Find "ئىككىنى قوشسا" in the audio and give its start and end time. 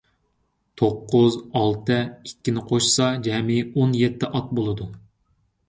2.29-3.11